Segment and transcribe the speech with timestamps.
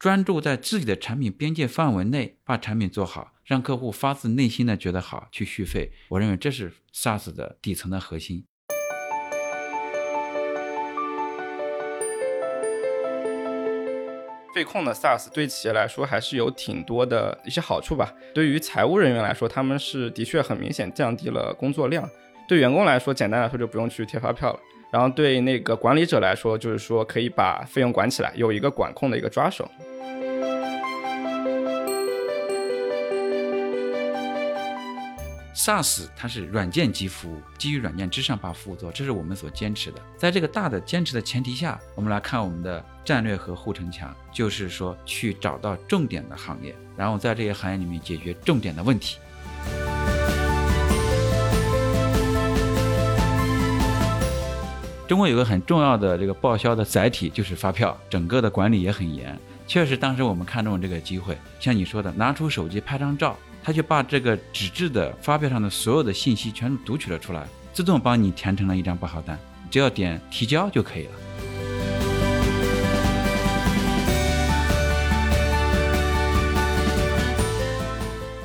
[0.00, 5.92] 专注在自己的产品边界范围内把产品做好，让客户发自内心的觉得好去续费。
[6.08, 8.46] 我认为这是 SaaS 的底层的核心。
[14.54, 18.14] 费控的 SaaS 对企业来说还是有挺多的一些好处吧。
[18.32, 22.02] 对于财务人员来说，他们是的确很明显降低了工作量；
[22.48, 24.60] 对员工来说，简单来说就不用去贴发票了。
[24.90, 29.70] 然后对那个管理者来说，就是说可以把费用管起来，有一个管控的一个抓手。
[35.54, 40.00] SaaS 它是软件及服务，基于软件之上把服务做，这是我们所坚持的。
[40.16, 49.18] 在这个大的坚持的前提下，我们来看我们的战略和护城墙，就是说去找到重点的行业，然后在这些行业里面解决重点的问题。
[55.10, 59.36] 中国有个很重要的这个报销的载体就是发票，整个的管理也很严。
[59.66, 63.36] 确实，当时我们看中这个机会，像你说的，拿出手机拍张照。
[63.60, 69.36] 他就把这个纸质的发票上的所有的信息全部读取了出来，自动帮你填成了一张报销单，
[69.68, 71.10] 只要点提交就可以了。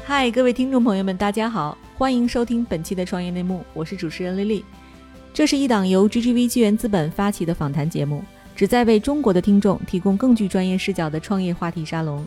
[0.03, 4.65] 嗨，各位听众朋友们，大家好，欢迎收听本期的创业内幕，我是主持人丽丽。
[5.35, 8.23] 这是一档由 GGV 纪元资本发起的访谈节目，
[8.55, 12.25] 旨在为中国的听众提供更具专业视角的创业话题沙龙。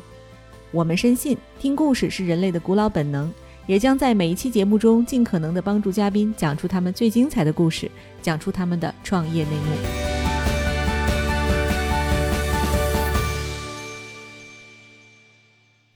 [0.70, 3.33] 我们深信，听故事是人类的古老本能，
[3.67, 9.75] 也将在每一期节目中尽可能的帮助嘉宾讲出他们最精彩的故事，讲出他们的创业内幕。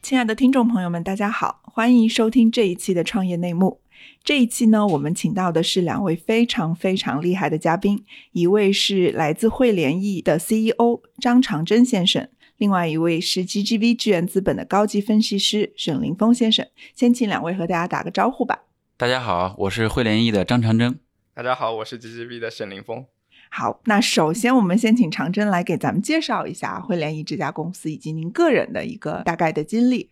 [0.00, 3.80] 亲爱的听众朋友们，大家好，欢迎收听这一期的创业内幕。
[4.24, 12.28] 这一期呢，我们请到的是两位非常非常厉害的嘉宾，一位是来自汇联易的 CEO 张长征先生。
[12.58, 18.60] 另外一位是 GGV 智源资本的高级分析师沈凌峰先生，先请两位和大家打个招呼吧。
[18.96, 20.96] 大家好，我是汇联易的张长征。
[21.34, 23.04] 大家好，我是 GGV 的沈凌峰。
[23.50, 30.10] 好，那首先我们先请长征来给咱们介绍一下汇联易这家公司以及您个人的一个大概的经历。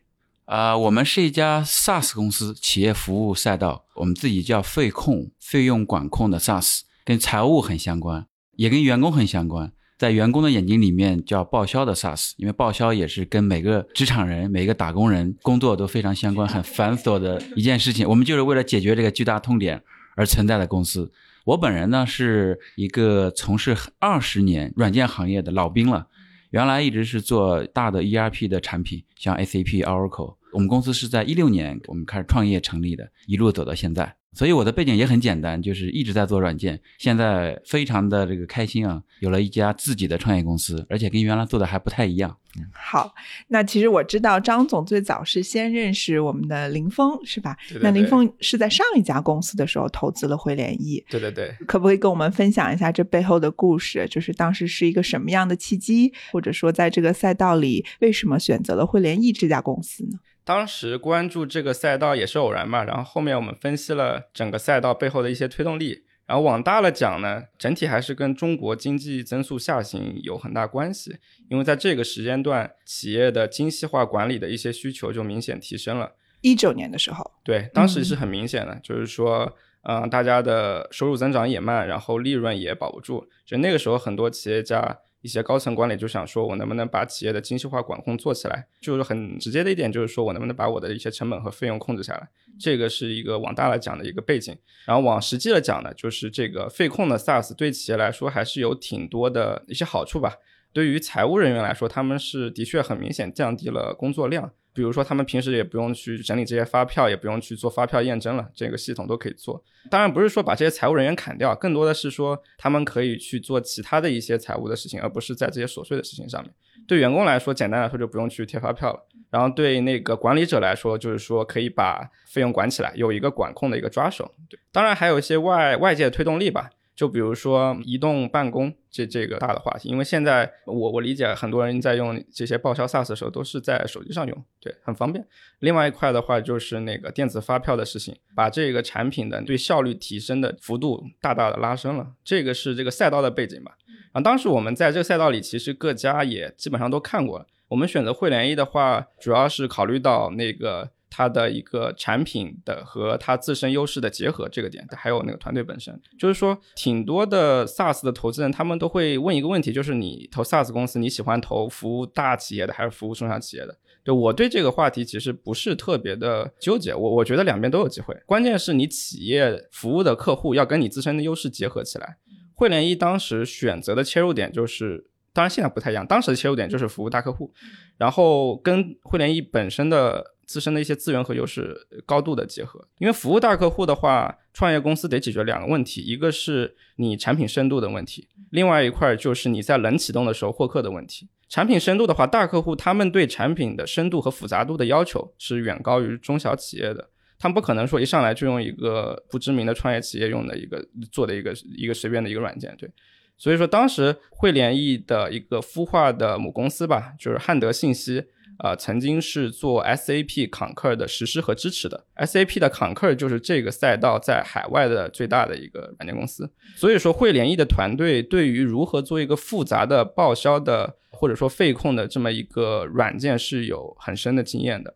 [0.50, 9.70] 啊，我们是一家 SaaS 公司，企业服务赛道，我们自己叫费控，费用管控的 SaaS，跟财务很相关，也跟员工很相关。
[9.96, 18.08] 在员工的眼睛里面叫报销的 SaaS，因为报销也是跟每个职场人、每个打工人工作都非常相关、很繁琐的一件事情。
[18.08, 19.80] 我们就是为了解决这个巨大痛点
[20.16, 21.12] 而存在的公司。
[21.44, 26.08] 我本人呢是一个从事二十年软件行业的老兵了，
[26.50, 30.39] 原来一直是做大的 ERP 的产品，像 SAP、Oracle。
[30.52, 34.14] 我们公司是在一六年我们开始创业成立的，一路走到现在。
[34.32, 42.36] 所以我的背景也很简单，就是一直在做软件，现在非常的这个开心啊，有了一家自己的创业公司，而且跟原来做的还不太一样。
[42.72, 43.12] 好，
[43.48, 47.56] 那其实我知道张总最早是先认识我们的林峰，是吧？
[47.68, 54.06] 对对那林峰是在上一家公司的时候投资了汇联易，对对对，可不可以跟我们分享一下这背后的故事？
[54.08, 60.18] 就是当时是一个什么样的契机，或者说在这个赛道里为什么选择了汇联易这家公司呢？
[60.44, 71.18] 当时关注这个赛道也是偶然嘛，然后后面我们分析了整个赛道背后的一些推动力，然后往大了讲呢，整体还是跟中国经济增速下行有很大关系，
[71.48, 76.12] 因为在这个时间段，企业的精细化管理的一些需求就明显提升了。
[76.40, 84.98] 一九年的时候，对，当时是很明显的，就是说，嗯、大家的收入增长也慢，然后利润也保不住，就那个时候很多企业家。
[85.22, 88.66] 一些高层管理就想说，我能不能把企业的精细化管控做起来？
[88.80, 92.28] 就是很直接的一点，就是说我能不能把我的一些成本和费用控制下来？
[92.58, 94.56] 这个是一个往大了讲的一个背景。
[94.86, 100.34] 然后往实际了讲呢，就是这个费控的 SaaS 对企业来说还是有挺多的一些好处吧。
[100.72, 104.52] 对于财务人员来说，他们是的确很明显降低了工作量。
[104.72, 109.62] 比如说，他们平时也不用去整理这些发票，也不用去做发票验证了，这个系统都可以做。
[109.90, 116.52] 当然不是说把这些财务人员砍掉，更多的是说他们可以去做其他的一些财务的事情，而不是在这些琐碎的事情上面。
[116.86, 119.06] 对员工来说，简单来说就不用去贴发票了。
[119.30, 124.34] 然后对那个管理者来说，就是说可以把费用管起来，有一个管控的一个抓手。
[124.48, 126.70] 对，当然还有一些外外界的推动力吧。
[127.00, 135.26] 就比如说移动办公这这个大的话题，因为现在我我理解很多人在用这些报销 SaaS 的时候都是在手机上用，对，很方便。
[135.60, 142.06] 另外一块的话就是那个电子发票的事情，把这个产品的对效率提升的幅度大大的拉升了。
[142.22, 143.78] 这个是这个赛道的背景吧。
[144.12, 147.46] 啊，当时我们在这个赛道里，其实各家也基本上都看过了。
[147.68, 163.76] 我们选择汇联易的话，主要是考虑到那个它的一个产品的和它自身优势的结合这个点，还有那个团队本身，就是说挺多的 SaaS 的投资人，他们都会问一个问题，就是你投 SaaS 公司，你喜欢投服务大企业的还是服务中小企业的？
[164.02, 172.16] 对我对这个话题其实不是特别的纠结，我我觉得两边都有机会，关键是你企业服务的客户要跟你自身的优势结合起来。
[172.54, 177.52] 汇联一当时选择的切入点就是，当然现在不太一样，当时的切入点就是服务大客户，
[177.98, 182.84] 然后跟汇联一本身的自身的一些资源和优势高度的结合。
[182.98, 191.28] 因为服务大客户的话，创业公司得解决两个问题，一个是你产品深度的问题，另外一块就是你在冷启动的时候获客的问题。
[191.48, 197.10] 产品深度的话，大客户他们对产品的深度和复杂度的要求是远高于中小企业的。
[197.38, 202.90] 他们不可能说一上来就用一个不知名的创业企业用的一个做的一个一个随便的一个软件，对，
[203.38, 208.24] 所以说当时汇联易的一个孵化的母公司吧，就是汉德信息，
[208.62, 224.92] 呃，曾经是做 SAP Concur 的实施和支持的，SAP 的 Concur 就是这个赛道在海外的最大的一个软件公司，所以说汇联易的团队对于如何做一个复杂的报销的或者说费控的这么一个软件是有很深的经验的。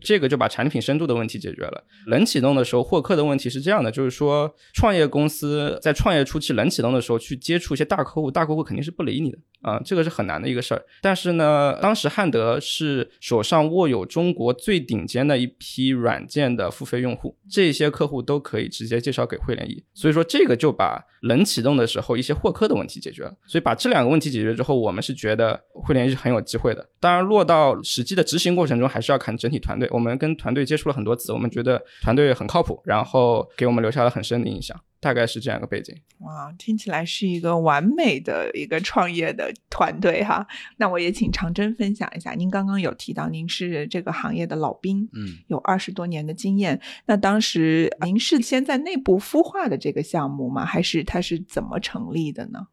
[0.00, 1.84] 这个就把产品深度的问题解决了。
[2.06, 10.82] 冷启动的时候获客的问题是这样的，就是说创业公司在创业初期冷启动的时候去接触一些大客户，大客户肯定是不理你的啊，这个是很难的一个事儿。
[11.02, 23.34] 但是呢，当时汉德是手上握有中国最顶尖的一批软件的付费用户，这些客户都可以直接介绍给汇联易，所以说这个就把冷启动的时候一些获客的问题解决了。
[23.46, 26.88] 所以把这两个问题解决之后，我们是觉得汇联易是很有机会的。
[27.00, 29.87] 当然落到实际的执行过程中，还是要看整体团队。
[29.90, 34.78] 我们跟团队接触了很多次，我们觉得团队很靠谱，然后给我们留下了很深的印象。
[35.00, 35.94] 大概是这样一个背景。
[36.18, 40.44] 哇，听起来是一个完美的一个创业的团队哈。
[40.76, 46.80] 那我也请长征分享一下，您刚刚有提到您是这个行业的老兵，嗯，有二十多年的经验。
[47.06, 50.64] 那当时您是先在内部孵化的这个项目吗？
[50.64, 52.66] 还是它是怎么成立的呢？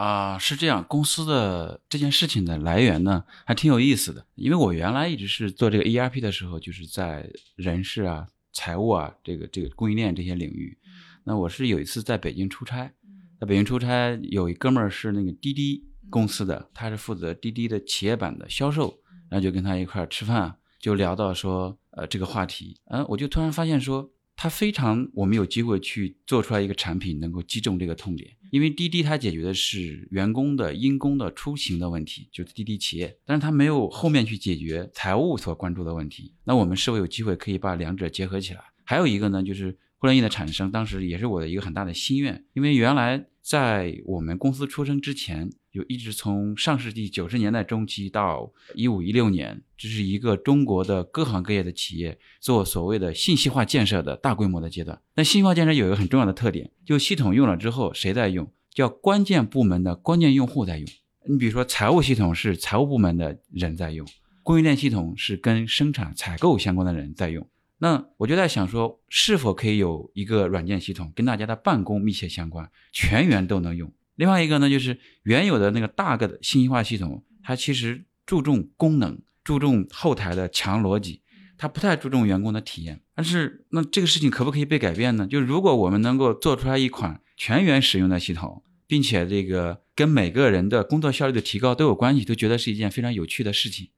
[0.00, 4.24] 啊，是这样，公司的这件事情的来源呢，还挺有意思的。
[4.34, 10.78] 因为我原来一直是做这个 ERP 的时候，就是在人事啊、财务啊、这个这个供应链这些领域。
[11.24, 12.90] 那我是有一次在北京出差，
[13.38, 18.98] 在北京出差，有一哥们儿是那个滴滴公司的，他是负责滴滴的企业版的销售，
[19.28, 24.10] 然后就跟他一块儿吃饭，就聊到说，呃，这个话题，嗯，我就突然发现说。
[24.42, 28.30] 他非常，我们有机会去做出来一个产品，能够击中这个痛点。
[28.50, 36.32] 因为滴滴它解决的是员工的因公的出行的问题，就是滴滴企业，但是它没有后面去解决财务所关注的问题。
[36.44, 38.60] 那我们是否有机会可以把两者结合起来？
[38.84, 45.50] 还有一个呢，就是互联易的产生，当时也是我的一个很大的心愿，因为原来在我们公司出生之前。
[45.72, 55.00] 就一直从上世纪九十年代中期到一五一六年，这是一个中国的各行各业的企业做所谓的信息化建设的大规模的阶段。
[55.14, 58.52] 那信息化建设有一个很重要的特点，就系统用了之后谁在用？
[58.74, 60.88] 叫关键部门的关键用户在用。
[61.28, 64.04] 你比如说财务系统是财务部门的人在用，
[64.42, 67.46] 供应链系统是跟生产采购相关的人在用。
[67.82, 73.90] 那我就在想说，是否可以有一个软件系统跟大家的办公密切相关，全员都能用？
[74.16, 81.22] 另外一个呢，就是原有的那个大个的信息化系统，它其实注重功能，注重后台的强逻辑，
[81.56, 83.00] 它不太注重员工的体验。
[83.14, 85.26] 但是，那这个事情可不可以被改变呢？
[85.26, 93.88] 就如果我们能够做出来一款全员使用的系统，并且这个跟每个人的工作效率的提高都有关系，都觉得是一件非常有趣的事情。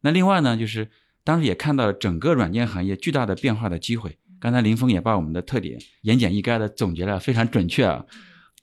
[0.00, 0.88] 那另外呢，就是
[1.28, 4.16] 当时也看到了整个软件行业巨大的变化的机会。
[4.40, 8.06] 刚才林峰也把我们的特点言简意赅的总结了，非常准确啊。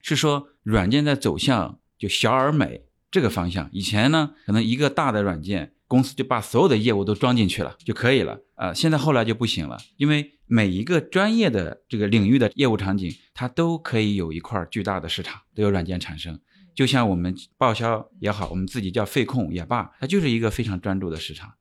[0.01, 3.69] 是说软件在走向就小而美这个方向。
[3.71, 8.73] 以前呢，可能一个大的软件公司就把所有的业务都装进去了就可以了啊。
[8.73, 16.39] 现在后来就不行了，因为每一个专业的这个领域的业务场景，它都可以有一块巨大的市场，都有软件产生。
[16.73, 21.53] 就像我们报销也好，我们自己叫费控也罢，它就是一个非常专注的市场。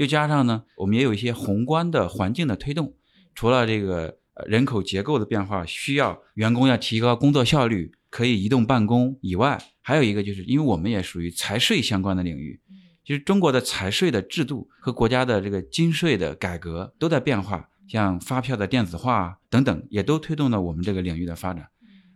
[0.00, 2.94] 又加上呢，我们也有一些宏观的环境的推动，
[3.34, 4.18] 除了这个。
[4.46, 12.58] 人口结构的变化需要员工要提高工作效率，可以移动办公以外，还有一个就是因为我们也属于财税相关的领域，
[13.04, 21.68] 其实中国的财税的制度和国家的这个金税的改革都在变化，像发票的电子化等等，也都推动了我们这个领域的发展。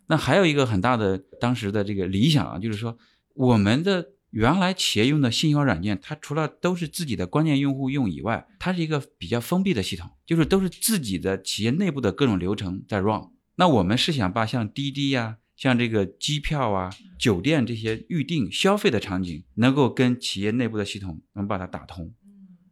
[0.07, 2.97] 那还有一个很大的当时的这个理想啊，就是说
[3.35, 4.13] 我们的。
[4.35, 13.31] 原来企业用的信息化软件，它除了都是自己的关键用户用以外，它是一个比较封闭的系统，就是都是自己的企业内部的各种流程在 run。
[13.55, 22.12] 那我们是想把像滴滴呀、像这个机票啊、酒店这些预订消费的场景，能够跟企业内部的系统能把它打通。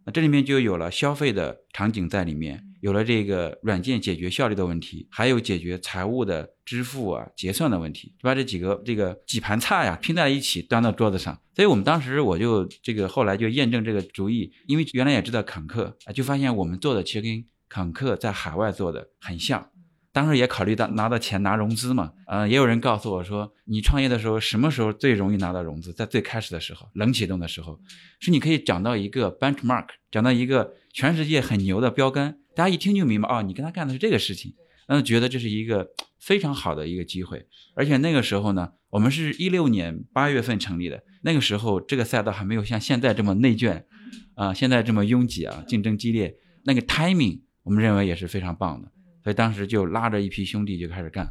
[0.04, 11.40] 那这里面就有了消费的场景在里面，有了这个软件解决效率的问题，还有解决财务的支付啊、结算的问题，就把这几个这个几盘菜呀拼在一起端到桌子上。
[11.54, 19.70] 所以我们当时我就这个后来就验证这个主意，因为原来也知道坎克啊，就发现我们做的其实跟坎克在海外做的很像。
[20.14, 25.90] 当时也考虑到拿到钱拿融资嘛，呃，也有人告诉我说，你创业的时候什么时候最容易拿到融资？
[25.94, 27.80] 在最开始的时候，冷启动的时候，
[28.20, 34.54] 是你可以讲到一个 benchmark，讲到一个全世界很牛的标杆，大家一听就明白，哦，你跟他干的是这个事情，
[34.88, 37.46] 那觉得这是一个非常好的一个机会。
[37.74, 43.86] 而且那个时候呢，我们是一六年八月份成立的，那个时候这个赛道还没有像现在这么内卷，
[44.34, 48.92] 啊，现在这么拥挤啊，竞争激烈，那个 timing 我们认为也是非常棒的。
[49.24, 51.28] 所以当时就拉着一批兄弟就开始干，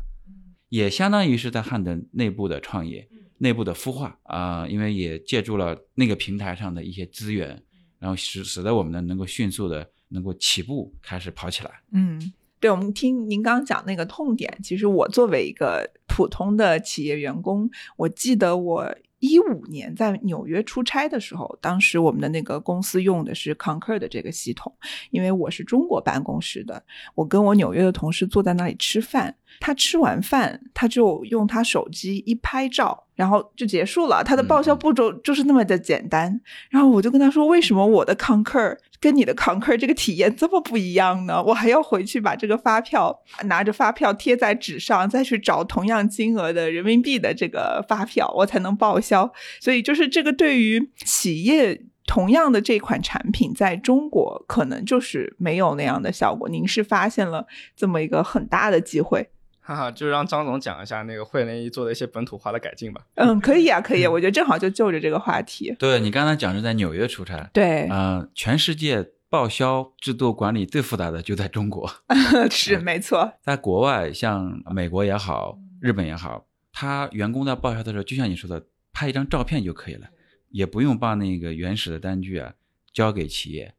[0.69, 3.07] 也相当于是在汉德内部的创业、
[3.39, 7.61] 内部的孵化啊，因为也借助了那个平台上的一些资源，
[8.01, 11.71] 然后使使得我们呢能够迅速的能够起步开始跑起来。
[11.93, 18.93] 嗯，对，我们听您刚刚讲那个痛点，其实我作为一个普通的企业员工，我记得我。
[19.21, 24.75] 一五年在纽约出差的时候，当时我们的那个公司用的是 Concur 的这个系统，
[25.11, 26.83] 因为我是中国办公室的，
[27.15, 33.05] 我跟我纽约的同事坐在那里吃饭，他吃完饭他就用他手机一拍照。
[33.13, 36.41] 然后就结束了，他的报销步骤就是那么的简单。
[36.71, 41.43] 然后我就跟他说：“为什么我的 Concur 跟你的 Concur 这个体验这么不一样呢？
[41.43, 49.33] 我还要回去把这个发票拿着发票贴在纸上，再去找同样金额的人民币的这个发票，我才能报销。
[49.59, 56.47] 所以就是这个对于企业同样的这款产品，在中国可能就是没有那样的效果。
[56.47, 59.31] 您是发现了这么一个很大的机会。”
[59.63, 63.05] 哈哈，就让张总讲一下那个惠联一做的一些本土化的改进吧。
[63.13, 65.75] 嗯，可以啊，可以，我觉得正好就就着这个话题。
[65.77, 71.89] 对你刚才讲是在纽约出差，对，嗯，全世界报销制度管理最复杂的就在中国，
[72.49, 73.31] 是没错。
[73.41, 80.07] 在国外，像美国也好，日本也好，他员工在报销的时候，就像你说的，拍一张照片就可以了，
[80.49, 82.53] 也不用把那个原始的单据啊
[82.91, 83.73] 交给企业。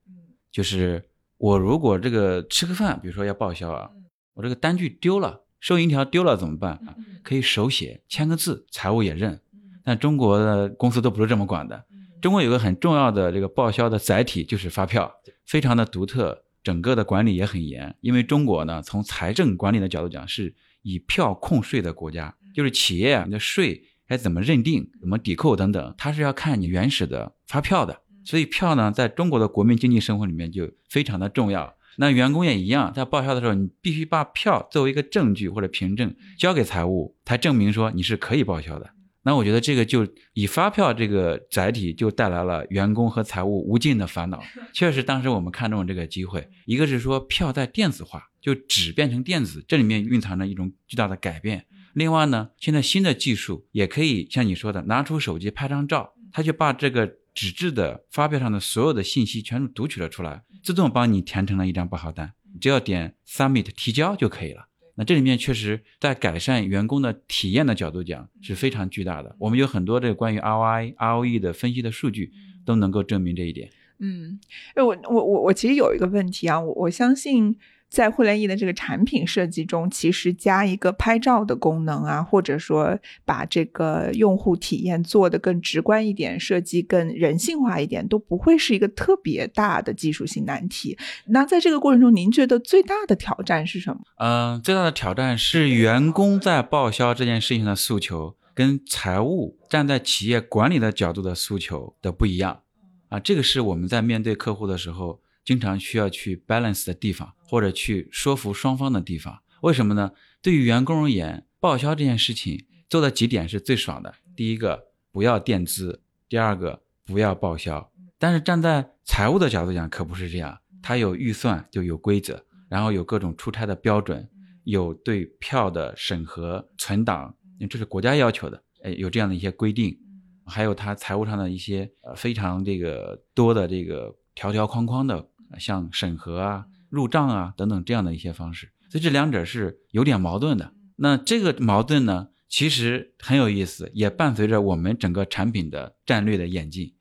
[0.51, 1.05] 就是
[1.39, 3.91] 我如果这个吃个饭，比如说要报销啊，
[4.35, 5.42] 我这个单据丢了。
[5.63, 6.81] 收银条丢了怎么办？
[7.23, 9.41] 可以手写签个字，财务也认。
[9.85, 11.85] 但中国的公司都不是这么管的。
[12.21, 15.13] 中国有个很重要的这个报销的载体就是发票，
[15.47, 17.95] 非常的独特，整个的管理也很严。
[18.01, 20.53] 因为中国呢，从财政管理的角度讲，是
[20.83, 28.01] 以票控税的国家，就是企业啊，你的税该怎么认定、怎么抵扣等等，它是要看你原始的发票的。
[28.25, 31.73] 所以票呢，在中国的国民经济生活里面就非常的重要。
[31.97, 38.91] 那员工也一样，在报销的时候，你必须把票作为一个证据或者凭证交给财务，才证明说你是可以报销的。
[39.25, 44.43] 那我觉得这个就以发票这个载体，就带来了员工和财务无尽的烦恼。
[44.73, 51.67] 确实，当时我们看中这个机会，一个是说票在电子化，就纸变成电子，这里面蕴藏着一种巨大的改变。
[51.95, 57.17] 另外呢，现在新的技术也可以像你说的，拿出手机拍张照，他就把这个。
[57.35, 64.69] 纸质的发票上的所有的信息全部读取了出来，自动帮你填成了一张报销单，只要点 submit 提交就可以了。
[64.95, 69.35] 那这里面确实在改善员工的体验的角度讲是非常巨大的。
[69.39, 72.33] 我们有很多这个关于 ROI、ROE 的分析的数据
[72.65, 73.71] 都能够证明这一点。
[73.99, 74.39] 嗯，
[74.77, 77.59] 我我我我其实有一个问题啊，我我相信。
[77.93, 90.97] 在互联易的这个产品设计中，其实加一个拍照的功能啊，或者说把这个用户体验做得更直观一点，设计更人性化一点，都不会是一个特别大的技术性难题。
[91.27, 94.01] 那在这个过程中，您觉得最大的挑战是什么？
[94.17, 102.63] 嗯，最大的挑战是员工在报销这件事情的诉求，跟财务站在企业管理的角度的诉求的不一样
[103.11, 103.21] 啊。
[103.21, 105.21] 这个是我们在面对客户的时候。
[105.45, 110.13] 经常需要去 balance 的地方，或者去说服双方的地方，为什么呢？
[110.41, 114.15] 对于员工而言，报销这件事情做的几点是最爽的。
[114.35, 117.93] 第一个，不要垫资；第二个，不要报销。
[118.19, 120.59] 但是站在财务的角度讲，可不是这样。
[120.83, 124.29] 他有预算就有规则，然后有各种出差的标准，
[124.65, 127.37] 有对票的审核、存档，
[127.71, 128.63] 这是国家要求的。
[128.83, 129.97] 哎，有这样的一些规定，
[130.45, 135.29] 还有他财务上的一些呃非常这个多的这个条条框框的。
[135.59, 140.73] 像审核啊、入账啊等等这样的一些方式，所以这两者是有点矛盾的。
[140.97, 146.95] 那这个矛盾呢，其实很有意思，也伴随着我们整个产品的战略的演进。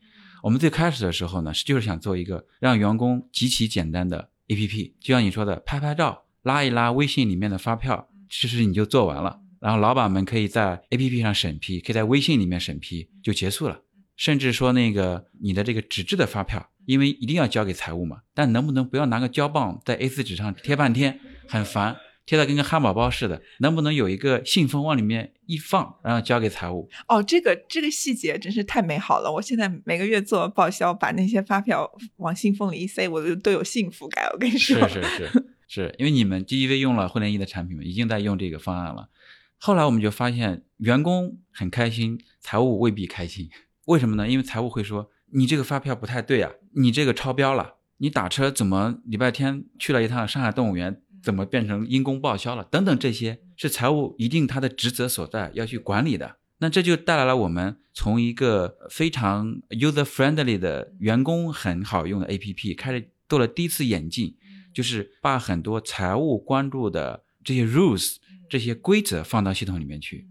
[0.44, 9.40] 我们最开始的时候呢，就是想做一个让员工极其简单的 APP，就像你说的，拍拍照、拉一拉微信里面的发票，其实你就做完了。
[9.60, 13.82] 然后老板们可以在 APP 上审批，可以在微信里面审批就结束了。
[14.16, 16.71] 甚至说那个你的这个纸质的发票。
[16.86, 18.22] 因为一定要交给财务嘛。
[18.34, 23.42] 但能不能不要拿个胶棒在 A4 纸上贴半天，很烦，贴的跟个汉堡包似的？
[23.60, 26.90] 能不能有一个信封往里面一放，然后交给财务？
[27.08, 29.32] 哦，这个这个细节真是太美好了！
[29.32, 34.26] 我现在每个月做报销，把那些发票往信封里一塞，我都都有幸福感。
[34.32, 39.10] 我跟你说，是是是是，因为你们 GGV 用了互联易的产品嘛，已经在用这个方案了。
[39.58, 43.50] 后来我们就发现，员工很开心，财务未必开心。
[43.86, 44.28] 为什么呢？
[44.28, 47.76] 因为财务会说：“你这个发票不太对啊，你这个超标了。
[47.98, 52.64] 你打车怎么礼拜天去了一趟上海动物园，怎么变成因公报销了？
[52.64, 56.38] 等等，这些是财务一定他的职责所在，要去管理的。
[56.60, 64.36] 那这就带来了我们从一个非常 user friendly 的员工很好用的 APP 开始做了第一次演进，
[64.74, 68.18] 就是把很多财务关注的这些 rules。
[68.50, 70.28] 这些规则放到系统里面去，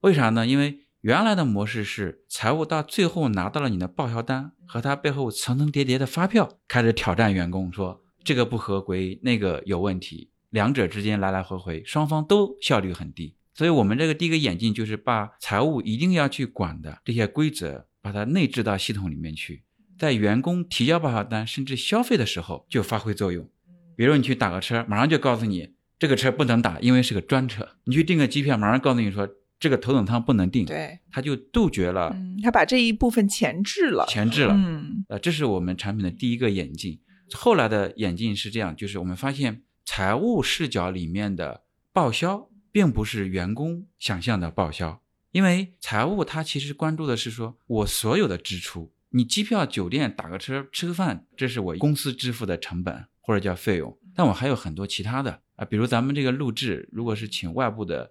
[0.00, 0.46] 为啥呢？
[0.46, 13.36] 因为原来的模式是财务到最后拿到了你的报销单和他背后层层叠叠的发票，开始挑战员工说这个不合规，那个有问题，两者之间来来回回，双方都效率很低。
[13.52, 19.62] 所以我们这个第一个演进就是把财务一定要去管的这些规则，把它内置到系统里面去，
[19.98, 23.46] 在员工提交报销单甚至消费的时候就发挥作用。
[23.94, 25.74] 比如你去打个车，马上就告诉你。
[25.96, 27.76] 这个车不能打，因为是个专车。
[27.84, 29.28] 你去订个机票，马上告诉你说
[29.64, 30.66] 这个头等舱不能订。
[30.66, 32.10] 对，他就杜绝了。
[32.14, 34.04] 嗯，他把这一部分前置了。
[34.06, 34.52] 前置了。
[34.54, 37.00] 嗯，呃，这是我们产品的第一个演进。
[37.32, 41.62] 后来的演进是这样，就是我们发现财务视角里面的
[41.94, 45.00] 报销，并不是员工想象的报销，
[45.32, 55.40] 因为财务它其实关注的是说我所有的支出，你机票、酒店、打个车、吃个饭，这是我公司支付的成本或者叫费用，但我还有很多其他的。
[55.56, 58.10] 啊，比如咱们这个录制，如果是请外部的，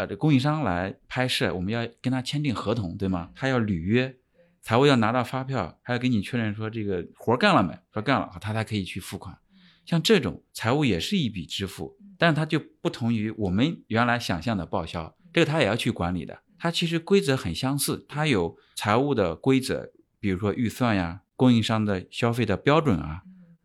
[0.00, 3.28] 呃，这供应商来拍摄，我们要跟他签订合同，对吗？
[3.34, 4.16] 他要履约，
[4.62, 7.78] 财务要拿到发票，还要给你确认说这个活干了没？
[7.92, 9.36] 说干了，他才可以去付款。
[9.84, 16.40] 像这种财务也是一笔支付，但是它就不同于我们原来想象的报销，这个他也要去管理的。
[16.58, 23.20] 它其实规则很相似，它有财务的规则，比如说预算呀，供应商的消费的标准啊，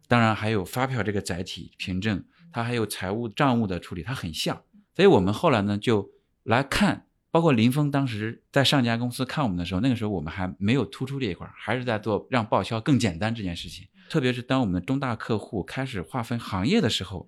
[0.09, 2.25] 当然还有发票这个载体凭证。
[2.51, 4.61] 它还有财务账务的处理，它很像，
[4.93, 6.09] 所以我们后来呢就
[6.45, 13.87] 来看，包括林峰当时在上家公司看我们的时候，那个时候我们还没有突出这一块，还是在做让报销更简单这件事情。
[14.11, 17.27] 特别是当我们的中大客户开始划分行业的时候，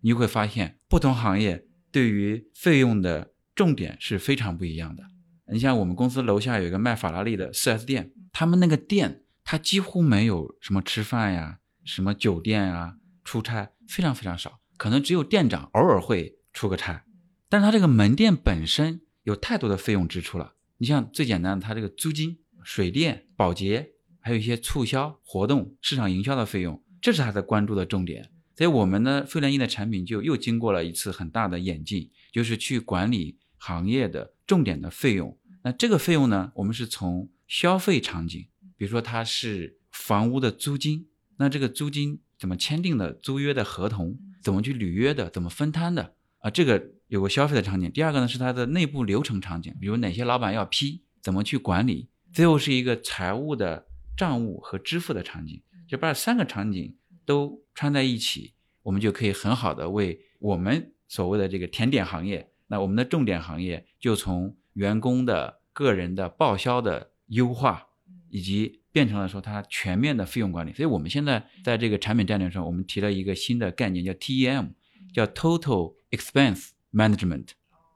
[0.00, 5.04] 你会发现不同行业对于费用的重点是非常不一样的。
[5.52, 14.58] 你像我们公司楼下有一个卖法拉利的 4S 店，他们那个店它几乎没有什么吃饭呀、什么酒店啊、出差，非常非常少。
[14.76, 17.04] 可能只有店长偶尔会出个差，
[17.48, 20.54] 但是他这个门店本身有太多的费用支出了。
[20.78, 28.30] 你像最简单的，他这个租金、水电、保洁，还有一些促销活动、市场营销的费用，这是他的关注的重点。
[28.56, 35.38] 所以我们呢，费联印的产品就又经过了一次很大的演进，就是去管理行业的重点的费用。
[35.62, 44.18] 那这个费用呢，我们是从消费场景，比如说它是房屋的租金，那这个租金怎么签订的租约的合同？
[44.42, 45.28] 怎么去履约的？
[45.28, 46.14] 怎么分摊的？
[46.38, 47.90] 啊，这个有个消费的场景。
[47.90, 52.08] 第二个呢是它的内部流程场景，比如哪些老板要批，怎么去管理。
[52.32, 67.88] 最后是一个财务的账务和支付的场景，就把三个场景都穿在一起，我们就可以很好的为我们所谓的这个甜点行业，那我们的重点行业就从员工的个人的报销的优化，
[68.28, 68.82] 以及。
[68.96, 74.70] 变成了说它全面的费用管理，所以我们现在在这个产品战略上，我们提了一个新的概念，叫 TEM，
[75.12, 77.48] 叫 Total Expense Management，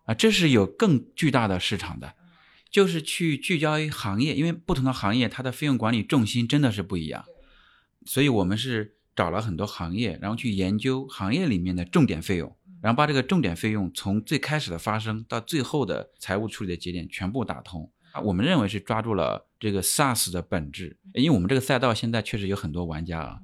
[0.05, 2.15] 啊，这是有更巨大的市场的，
[2.71, 7.25] 就是去聚焦于行业，因为不同的行业它的费用管理重心真的是不一样，
[8.05, 17.91] 所以我们是找了很多行业，然后去研究行业里面的重点费用，然后把这个重点费用从最开始的发生到最后的财务处理的节点全部打通。
[18.13, 23.39] 啊，我们认为是抓住了这个 SaaS 的本质，因为我们这个赛道现在确实有很多玩家啊，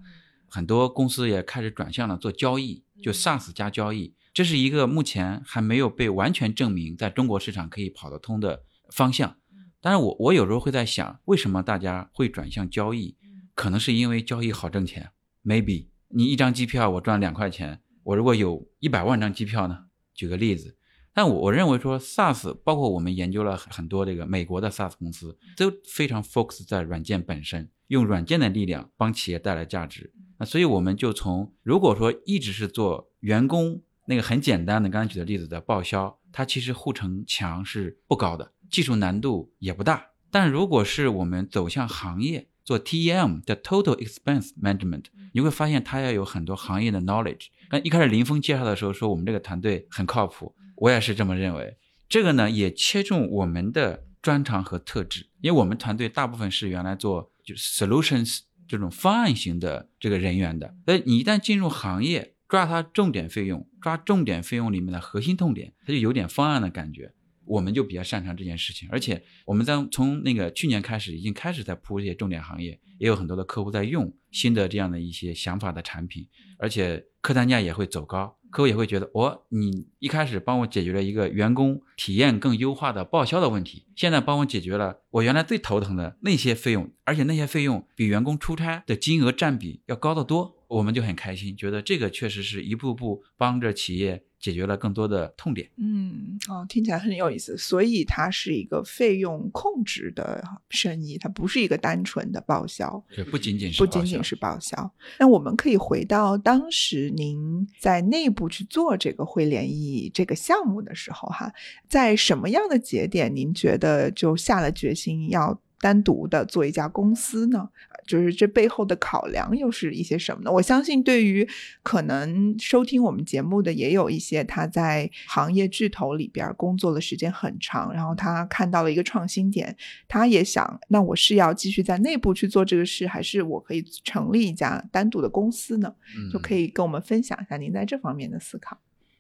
[0.48, 9.38] 很多公司也开始转向了做交易，就 SaaS 加交易，这是一个目前还没有被完全证明在中国市场可以跑得通的方向。
[9.81, 13.16] 当然，我我有时候会在想，为什么大家会转向交易？
[13.55, 19.87] 可能是因为交易好挣钱，maybe 你一张机票我赚两块钱，我如果有一百万张机票呢？
[20.14, 20.77] 举个例子。
[21.14, 30.12] 但我我认为说，SaaS 包括我们研究了很多这个美国的 SaaS 公司，都非常 focus 在软件本身，用软件的力量帮企业带来价值。
[30.38, 40.06] 那所以我们就从如果说一直是做员工那个很简单的，刚才举的例子的报销，它其实护城墙是不高的，技术难度也不大。
[40.30, 47.46] 但如果是我们走向行业，做 TEM 的 Total Expense Management，你会发现它要有很多行业的 knowledge。
[47.70, 51.76] 但一开始林峰介绍的时候说我们这个团队很靠谱，我也是这么认为。
[52.08, 60.74] 这个呢也切中我们的专长和特质，因为我们团队大部分是原来做就是 solutions 这种方案型的这个人员的。
[60.84, 67.12] 所以你一旦进入行业，抓它重点费用，抓重点费用里面的核心痛点，它就有点方案的感觉。
[67.44, 94.25] 我们就比较擅长这件事情，而且我们在从那个去年开始，已经开始在铺这些重点行业，也有很多的客户在用新的这样的一些想法的产品，而且客单价也会走高，客户也会觉得，哦你一开始帮我解决了一个员工体验更优化的报销的问题，现在帮我解决了我原来最头疼的那些费用，而且那些费用比员工出差的金额占比要高得多，我们就很开心，觉得这个确实是一步步帮着企业。
[94.38, 95.68] 解决了更多的痛点。
[95.77, 97.57] 嗯，哦，听起来很有意思。
[97.57, 103.03] 所以它是一个费用控制的生意，它不是一个单纯的报销。
[103.12, 104.90] 对，不仅仅是不仅仅是是报销。
[105.18, 111.52] 那我们可以回到当时您在内部去做这个汇联谊这个项目的时候，哈，
[111.88, 117.68] 在什么样的节点您觉得就下了决心要单独的做一家公司呢？
[118.06, 120.52] 就是这背后的考量又是一些什么呢？
[120.52, 121.48] 我相信，对于
[121.82, 135.92] 可能收听我们节目的，也有一些他在行业巨头里边工作的时间很长，然后他看到了一个创新点，他也想，那我是要继续在内部去做这个事，还是我可以成立一家单独的公司呢？
[136.32, 138.78] 就可以跟我们分享一下您在这方面的思考。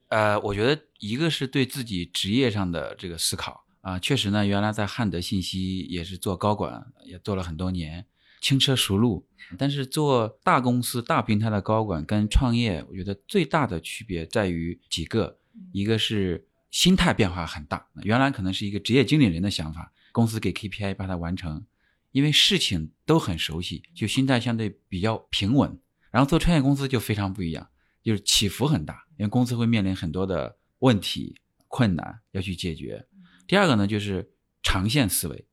[0.08, 8.04] 呃，我觉得一个是对自己职业上的这个思考啊，确实呢，原来在汉德信息也是做高管，也做了很多年。
[8.40, 9.24] 轻车熟路，
[9.56, 15.38] 但是做大公司、大平台的高管跟创业，我觉得最大的区别在于几个，
[15.70, 17.86] 一个是心态变化很大。
[18.02, 21.64] 原来可能是一个职业经理人的想法，公司给 KPI 把它完成，
[22.10, 25.78] 因为事情都很熟悉，就心态相对比较平稳。
[26.10, 27.68] 然后做创业公司就非常不一样，
[28.02, 31.36] 就是起伏很大，因为公司会面临很多的问题、
[31.68, 33.06] 困难要去解决。
[33.46, 34.32] 第二个呢，就是
[34.62, 35.46] 长线思维，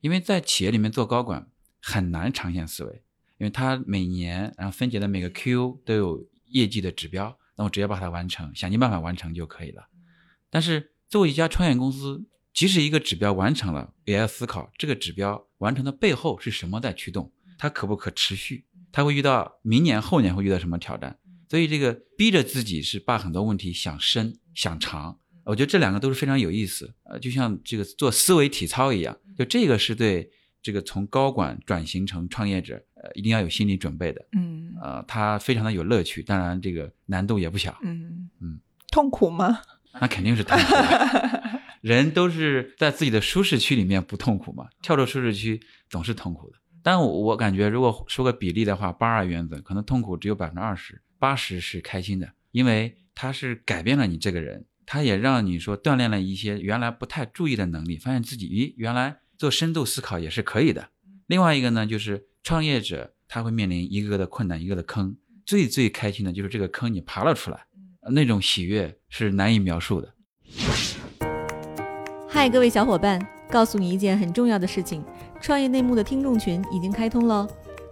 [0.00, 1.50] 因为在企业里面做高管。
[1.80, 3.02] 很难长线思维，
[3.38, 9.88] 因为他每年然后分解的每个 Q 都有业绩的指标，那我直接把它完成，想尽办法完成就可以了。
[10.50, 21.18] 但是作为一家创业公司，即使一个指标完成了，也要思考这个指标完成的背后是什么在驱动，它可不可持续，它会遇到明年后年会遇到什么挑战。
[21.48, 30.30] 所以这个逼着自己是把很多问题想深想长，我觉得这两个都是非常有意思，呃，就像这个做思维体操一样，就这个是对。
[30.60, 34.26] 这个从高管转型成创业者，呃，一定要有心理准备的。
[34.32, 37.78] 嗯，呃，他非常的有乐趣，当然这个难度也不小。
[37.82, 38.58] 嗯嗯，
[38.90, 39.60] 痛苦吗？
[40.00, 40.74] 那肯定是痛苦。
[41.80, 46.58] 人都是在自己的舒适区里面不痛苦嘛，跳出舒适区总是痛苦的。
[46.82, 59.18] 但我我感觉，如果说个比例的话，八二原则，可能痛苦只有百分之二十，八十是开心的，因为它是改变了你这个人，它也让你说锻炼了一些原来不太注意的能力，发现自己，咦，原来。
[59.36, 60.88] 做深度思考也是可以的。
[61.28, 65.16] 另外一个呢，就是创业者他会面临一个个的困难，一个的坑。
[65.46, 67.66] 最最开心的就是这个坑你爬了出来，
[68.10, 70.12] 那种喜悦是难以描述的。
[72.28, 75.04] 嗨，各位小伙伴，告诉你一件很重要的事情：
[75.40, 77.46] 创业内幕的听众群已经开通了。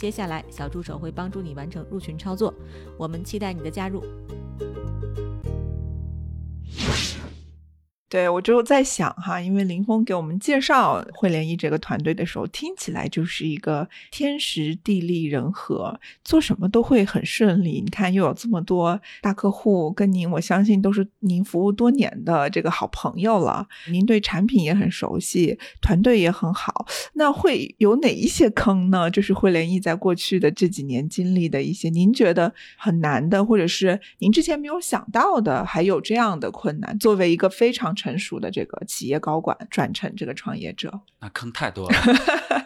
[0.00, 2.54] 接下来，小助手会帮助你完成入群操作。
[2.96, 4.02] 我们期待你的加入。
[8.10, 17.80] 对，我就在想哈，因为林峰给我们介绍汇联谊这个团队的时候，听起来就是一个天时地利人和，做什么都会很顺利。
[17.80, 23.68] 你看，又有这么多大客户跟您，我相信都是您服务多年的这个好朋友了。
[23.88, 26.86] 您对产品也很熟悉，团队也很好。
[27.12, 29.08] 那会有哪一些坑呢？
[29.08, 36.98] 就是汇联谊在过去的这几年经历的一些，您觉得很难的，或者是您之前没有想到的，还有这样的困难。
[36.98, 41.98] 作为一个非常成熟的这个企业高管转成这个创业者，那坑太多了。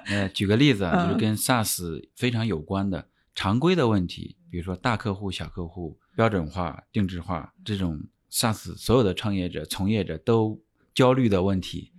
[0.07, 10.63] 呃，举个例子啊，就 是跟 SaaS 非常有关的常规的问题，比如说大客户、小客户、标准化、定制化这种 SaaS 所有的创业者、从业者都
[10.95, 11.91] 焦虑的问题。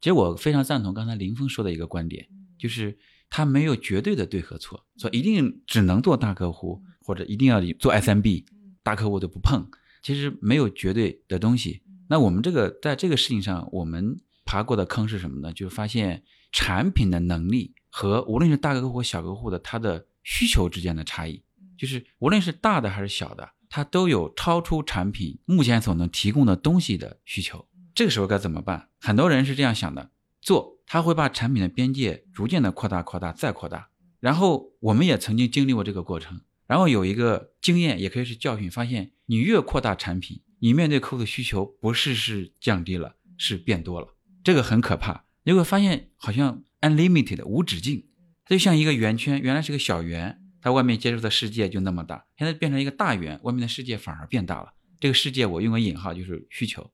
[0.00, 2.28] 其实我非常赞同刚才林峰说的一个观点，
[2.58, 2.98] 就是
[3.30, 8.44] 他没有绝对的对和错，说一定只能做大客户，或者一定要做 SMB，
[8.82, 9.66] 大客户都不碰。
[10.02, 11.80] 其实没有绝对的东西。
[12.12, 15.50] 那我们这个在这个事情上，我们爬过的坑是什么呢？
[15.50, 16.22] 就是发现
[16.52, 21.42] 产品的能力和无论是大客户或小客户的它的需求之间的差异，
[21.78, 27.66] 就是无论是大的还是小的，它都有超出产品目前所能提供的东西的需求。
[27.94, 28.90] 这个时候该怎么办？
[29.00, 30.10] 很多人是这样想的：
[30.42, 33.88] 做他会把产品的边界逐渐的扩大、扩大再扩大。
[34.20, 36.42] 然后我们也曾经经历过这个过程。
[36.66, 45.24] 然后有一个经验，也可以是教训，发现你越扩大产品，你面对客户的需求不是是降低了，是变多了，这个很可怕。
[45.42, 48.06] 你会发现好像 unlimited 无止境，
[48.44, 54.72] 它就像一个圆圈，原来是个小圆，它外面接触的世界就那么大，现在变成一个大圆，外面的世界反而变大了。
[55.00, 56.92] 这个世界我用个引号就是需求。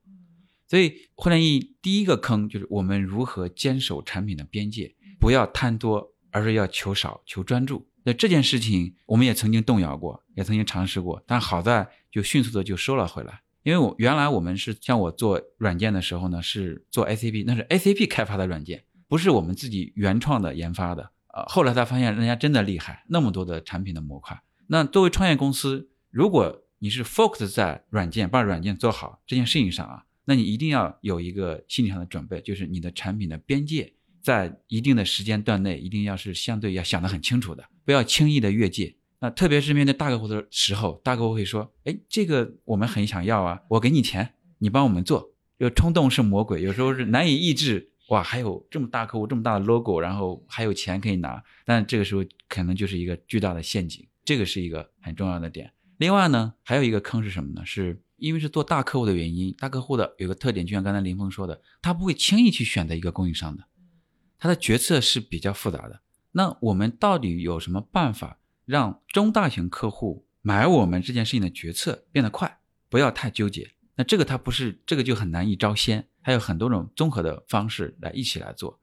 [0.67, 7.87] 所以互联易第一个坑就是我们如何坚守产品的边界，不要贪多，而是要求少求专注。
[8.03, 13.41] 那这件事情我们也曾经动摇过，也曾经尝试过，但好在就迅速的就收了回来。
[13.63, 21.11] 因为我原来我们是像我做软件的时候呢，是做 ACP，那是 ACP 开发的软件，不是我们自己原创的研发的。
[21.33, 24.41] 呃，后来才发现人家真的厉害，那么多的产品的模块。
[24.67, 33.93] 那作为创业公司，如果你是 focus 在软件，把软件做好这件事情上啊，那你一定要有一个心理上的准备，就是你的产品的边界。
[34.21, 38.97] 在一定的时间段内，一定要是相对要想得很清楚的，不要轻易的越界。
[39.21, 47.91] 那特别是面对大客户的时候，大客户会说：“哎，这个我们很想要啊，我给你钱，你帮我们做。”有冲动是魔鬼，有时候是难以抑制。
[48.07, 54.07] 哇，还有这么大客户，这么大的 logo，然后还有钱可以拿，但这个时候可能就是一个巨大的陷阱。
[54.25, 55.71] 这个是一个很重要的点。
[55.97, 57.63] 另外呢，还有一个坑是什么呢？
[57.65, 63.65] 是因为是做大客户的原因，大客户的有个特点，就像刚才林峰说的，他不会轻易去选择一个供应商的。
[64.39, 65.99] 他的决策是比较复杂的。
[66.31, 68.38] 那我们到底有什么办法
[68.69, 73.71] 让中大型客户买我们这件事情的决策变得快，不要太纠结？
[73.95, 78.79] 那这个它不是这个就很难一招鲜，还有很多种综合的方式来一起来做。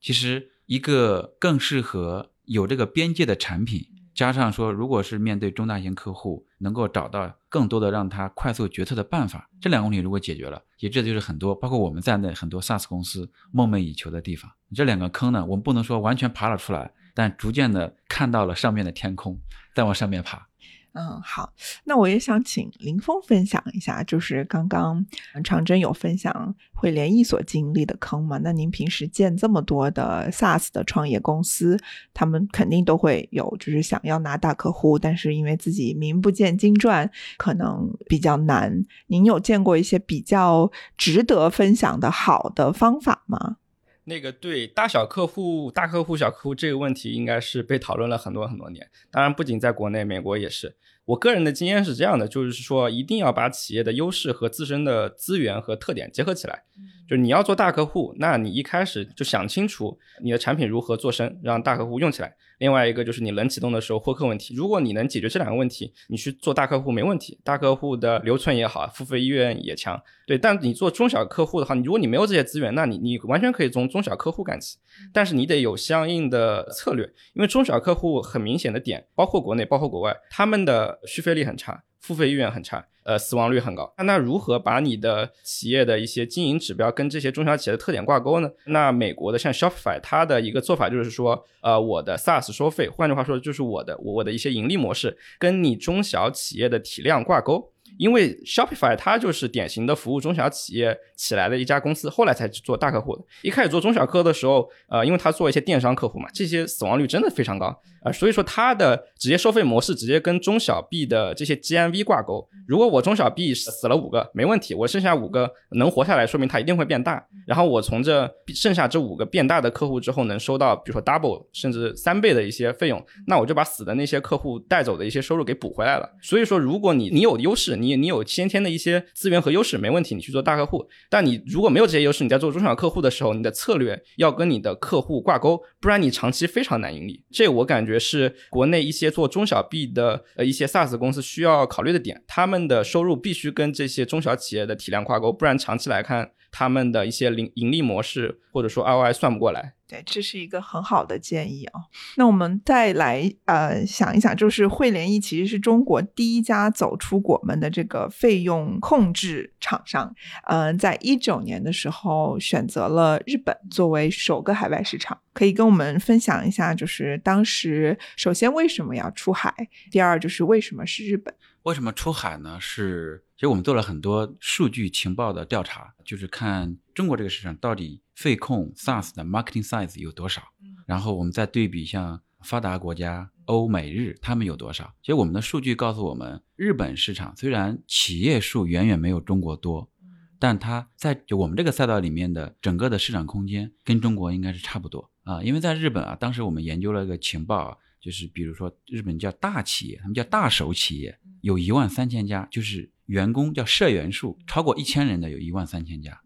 [0.00, 3.84] 其实一个更适合有这个边界的产品。
[4.14, 14.48] 加上说，如果是面对中大型客户，能够找到更多的让他快速决策的办法，这两个问题如果解决了，其实这就是很多包括我们在内很多 SaaS 公司梦寐以求的地方。
[14.72, 19.38] 这两个坑呢，我们不能说完全爬了出来，但逐渐的看到了上面的天空，
[19.74, 20.48] 再往上面爬。
[20.96, 25.04] 嗯，好，那我也想请林峰分享一下，就是刚刚
[25.42, 28.38] 长征有分享会联易所经历的坑嘛？
[28.38, 31.76] 那您平时见这么多的 SaaS 的创业公司，
[32.12, 38.86] 他们肯定都会有，就是想要拿大客户，但是因为自己名不见经传，可能比较难。
[39.08, 43.56] 您有见过一些比较值得分享的好的方法吗？
[44.04, 48.88] 那个对大小客户、大客户、小客户这个问题，应该是被讨论了很多很多年。
[49.10, 50.76] 当然，不仅在国内，美国也是。
[51.06, 56.64] 我个人的经验是这样的，就是说一定要把企业的优势和自身的资源和特点结合起来。
[57.08, 62.34] 就是你要做大客户，那你一开始就想清楚你的产品如何做深，让大客户用起来。
[62.58, 70.00] 另外一个就是你冷启动的时候获客问题，如果你能解决这两个问题，你去做大客户没问题，大客户的留存也好，付费意愿也强。
[70.26, 74.78] 对，但你做中小客户的话，你如果你没有这些资源，那你你完全可以从中小客户干起，
[75.12, 81.82] 但是你得有相应的策略，因为中小客户很明显的点，包括国内，包括国外，他们的续费率很差。
[82.00, 83.92] 付费意愿很差，呃，死亡率很高。
[83.98, 88.50] 那如何把你的企业的一些经营指标跟这些中小企业的特点挂钩呢？
[88.66, 97.70] 那美国的像 Shopify，它的一个做法就是说，呃，我的 SaaS 收费，换句话说就是我的我的一些盈利模式跟你中小企业的体量挂钩。
[97.96, 103.22] 因为 Shopify 它就是典型的服务中小企业起来的一家公司，后来才做大客户的。
[103.42, 107.66] 一开始做中小客的时候，呃，因为他做一些电商客户嘛，这些死亡率真的非常高
[108.02, 112.48] 啊，所以说他的直接收费模式直接跟中小 B 的这些 GMV 挂钩。
[112.66, 117.24] 如果我中小 B 死了五个没问题，我剩下五个能活下来，说明它一定会变大。
[117.46, 126.10] 然后我从这剩下这五个变大的客户之后，能收到比如说 double 甚至三倍的一些费用，那我就把死的那些客户带走的一些收入给补回来了。
[126.22, 130.86] 所以说，如果你你有优势，你你有先天的一些资源和优势，没问题，你去做大客户。
[131.14, 137.22] 但你如果没有这些优势，你在做中小客户的时候，你的策略要跟你的客户挂钩，不然你长期非常难盈利。
[137.30, 149.73] 这我感觉是国内一些做中小 B 的呃一些 SaaS 公司需要考虑的点，他们的收入必须跟这些中小企业的体量挂钩，不然长期来看，他们的一些盈盈利模式或者说 ROI 算不过来。
[150.04, 151.80] 这是一个很好的建议啊。
[152.16, 160.14] 那我们再来呃想一想，就是汇联易其实是中国第一家走出国门的这个费用控制厂商。
[160.46, 169.52] 嗯，在一九年的时候选择了日本作为首个海外市场，可以跟我们分享一下，就是当时首先为什么要出海，
[169.90, 171.34] 第二就是为什么是日本？
[171.64, 172.58] 为什么出海呢？
[172.60, 180.42] 是其实我们做了很多数据情报的调查，就是看中国这个市场到底费控 SaaS 的 marketing size 有多少，
[180.86, 184.94] 然后我们再对比像发达国家欧美日他们有多少。
[185.02, 189.90] 其实我们的数据告诉我们，日本市场虽然企业数远远没有中国多，
[190.38, 195.42] 但它在就我们这个赛道里面的整个的市场空间跟中国应该是差不多啊。
[195.42, 197.76] 因为在日本啊，当时我们研究了一个情报啊。
[198.00, 206.20] 就是比如说，日本叫大企业，他们叫大手企业，有一万三千家，就是员工叫社员数超过一千人的有一万三千家，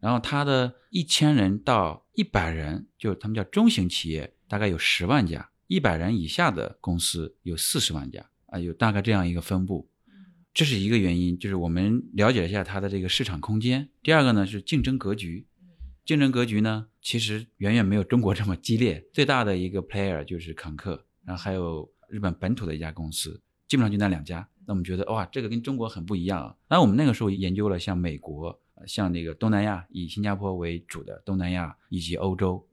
[0.00, 9.88] 然后他的一千人到一百人，就是他们叫中型企业，大概有十万家，一百人以下的公司有四十万家啊，有大概这样一个分布，
[10.54, 13.88] 这是一个原因，就是我们了解一下它的这个市场空间。
[14.02, 15.46] 第二个呢是竞争格局，
[16.04, 21.06] 竞争格局呢其实远远没有中国这么激烈，最大的一个 player 就是康克。
[21.24, 24.48] 然后还有日本本土的一家公司，基本上就那两家。
[24.66, 26.54] 那我们觉得哇，这个跟中国很不一样啊。
[26.68, 32.66] 那我们那个时候研究了像美国、像那个东南亚，以新加坡为主的东南亚以及欧洲，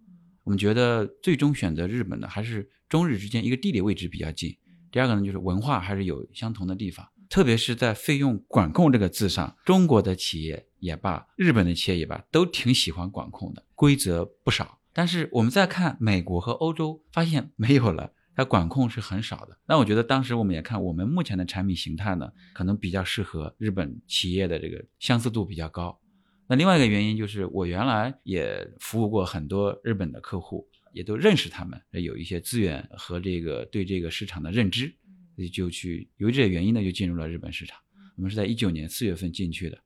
[0.44, 4.56] 我们觉得最终选择日本呢，还是中日之间一个地理位置比较近。
[4.92, 14.80] 第二个呢，就是文化还是有相同的地方，特别是在费用管控这个字上，中国的企业也罢，日本的企业也罢，都挺喜欢管控的，规则不少。
[14.92, 18.12] 但是我们再看美国和欧洲，发现没有了。
[18.40, 26.00] 它管控是很少的，那我觉得当时我们也看，我们目前的产品形态呢，可能比较适合日本企业的这个相似度比较高。
[26.48, 34.88] 那另外一个原因就是，我原来也服务过很多日本的客户，也都认识他们，有一些资源和这个对这个市场的认知，
[35.36, 37.78] 所以就去由于这些原因呢，就进入了日本市场。
[38.16, 39.78] 我们是在一九年四月份进去的。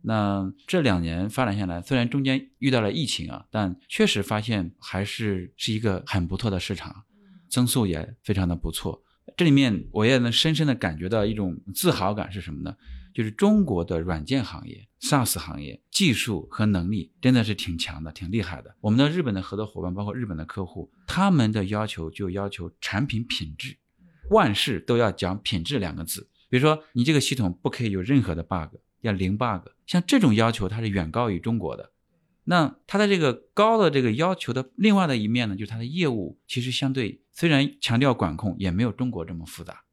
[0.00, 7.04] 那这两年发展下来，虽然中间遇到了疫情啊，但确实发现还是是一个很不错的市场。
[7.48, 9.02] 增速也非常的不错，
[9.36, 12.76] 这里面我也能深深的感觉到一种自豪感是什么呢？
[13.14, 18.76] 就是中国的软件行业、SaaS 行业技术和能力真的是挺强的、挺厉害的。
[18.80, 23.76] 我们的日本的合作伙伴，包括日本的客户，他们的要求就要求产品品质，
[24.30, 26.28] 万事都要讲品质两个字。
[26.48, 31.90] 比如说，你这个系统不可以有任何的 bug，要零 bug，像这种要求它是远高于中国的。
[32.44, 39.84] 那它的这个高的这个要求的另外的一面呢，就是它的业务其实相对虽然强调管控，也没有中国这么复杂。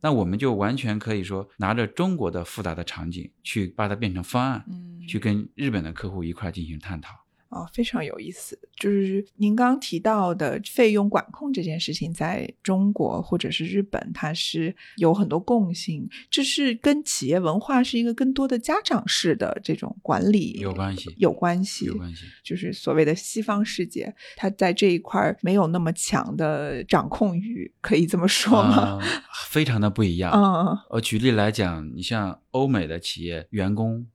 [0.00, 4.64] 那我们就完全可以说拿着中国的复杂的场景去把它变成方案，
[5.06, 7.14] 去跟日本的客户一块进行探讨。
[7.50, 8.58] 哦，非常有意思。
[8.76, 16.08] 就是您刚提到的费用管控这件事情，在中国或者是日本，它是有很多共性。
[16.30, 22.24] 这是跟企业文化是一个更多的家长式的这种管理有关系，有关系，有关系。
[22.44, 29.00] 就是所谓的西方世界，它在这一块没有那么强的掌控欲，可以这么说吗？
[29.48, 30.30] 非常的不一样。
[30.32, 34.06] 嗯，我举例来讲，你像欧美的企业员工，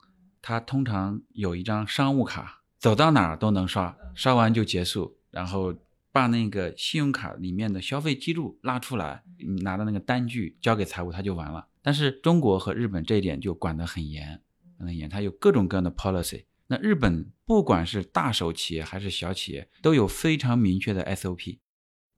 [0.42, 2.62] 他通常有一张商务卡。
[2.80, 5.76] 走到哪儿都能刷，刷完就结束，然后
[6.12, 11.68] 把那个信用卡里面的消费记录拉出来，你拿到那个单据交给财务，他就完了。
[11.82, 14.42] 但是中国和日本这一点就管得很严，
[14.80, 16.46] 很严，它有各种各样的 policy。
[16.68, 21.60] 那日本不管是大手企业还是小企业，都有非常明确的 SOP，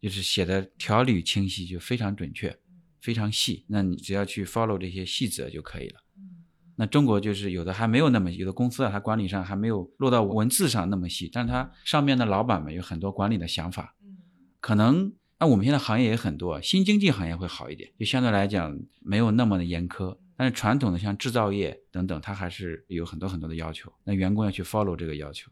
[0.02, 2.58] 就是写的条理清晰，就非常准确，
[3.02, 3.66] 非常细。
[3.68, 6.00] 那你只要去 follow 这些细则就可以了。
[6.80, 13.96] 那中国就是有的还没有那么有的公司啊，它管理上还没有落到文字上那么细，但是它上面的老板们有很多管理的想法，
[14.60, 25.52] 可能那我们现在行业也很多，新经济行业会好一点，就相对来讲没有那么的严苛，但是传统的像制造业等等，它还是有很多很多的要求，那员工要去 follow 这个要求。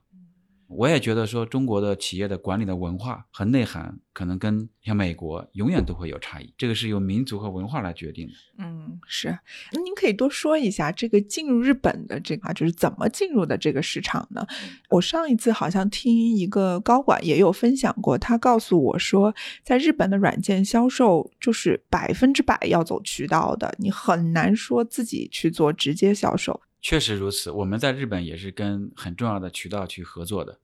[0.67, 6.51] 我也觉得说，中国的企业的管理的文化和内涵，可能跟像美国永远都会有差异。
[6.57, 8.33] 这个是由民族和文化来决定的。
[8.57, 9.37] 嗯，是。
[9.71, 14.45] 那您可以多说一下这个进入日本的这个，就是怎么进入的这个市场呢？
[14.89, 26.59] 我上一次好像听一个高管也有分享过，他告诉我说，在日本的软件销售就是百分之百要走渠道的，你很难说自己去做直接销售。
[26.85, 30.59] 确实如此，我们在日本也是跟很重要的渠道去合作的。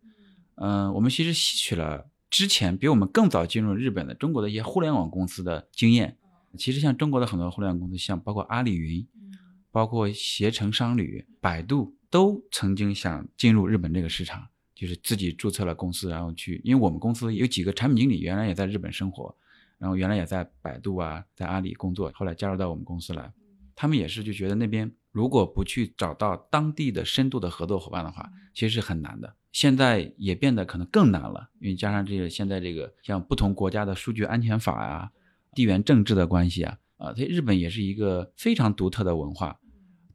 [0.54, 6.16] 嗯，我们其实吸取了之前比我们更早进入日本的中国的一些互联网公司的经验。
[6.60, 9.04] 其实像中国的很多互联网公司，像包括阿里云，
[9.72, 14.48] 包括携程商旅、百度，都曾经想进入日本这个市场。
[14.76, 19.36] 就是自己注册了公司，然后去，因为我们公司有几个产品经理原来也在日本生活，
[19.80, 23.34] 然后原来也在百度啊，在阿里工作，后来加入到我们公司来，
[23.76, 29.36] 他们也是就觉得那边如果不去找到当地的深度的合作伙伴的话，其实是很难的。
[29.52, 35.10] 现在也变得可能更难了，因为加上这个现在这个像不同国家的数据安全法啊、
[35.54, 39.60] 地缘政治的关系啊，啊，所以日本也是一个非常独特的文化，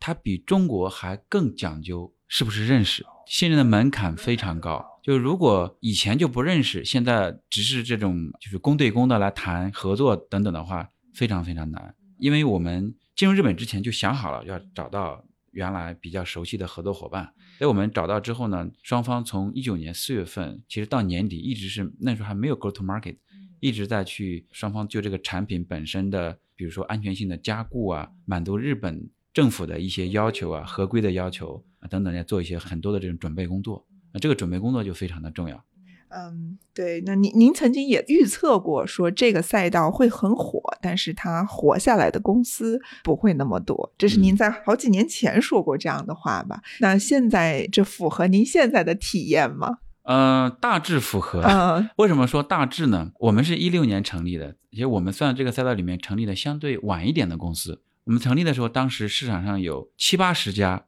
[0.00, 4.82] 它比中国还更讲究是不是认识，信任的门槛非常高。
[5.02, 15.24] 就如果以前就不认识，现在只是这种就是公对公的来谈合作等等的话，非常非常难，因为我们进入日本之前就想好了要找到。
[15.52, 23.16] 原来比较熟悉的合作伙伴，所以我们找到之后呢，双方从一九年四月份，其实到年底一直是那时候还没有 go to market，
[23.58, 33.86] 一直在去双方就这个产品本身的，比如说安全性的加固啊，满足日本政府的一些要求啊，合规的要求啊等等，要做一些很多的这种准备工作。
[34.12, 35.64] 那这个准备工作就非常的重要。
[36.16, 46.62] 嗯，对，那您您曾经也预测过说这个赛道会很火，但是它活下来的公司不会那么多，这是您在好几年前说过这样的话吧？
[46.80, 49.78] 那现在这符合您现在的体验吗？
[50.04, 51.42] 嗯，大致符合。
[51.42, 53.12] 嗯， 为什么说大致呢？
[53.20, 57.82] 我们是一六年成立的，其实我们算这个赛道里面成立的相对晚一点的公司。
[58.04, 60.86] 我们成立的时候，当时市场上有七八十家。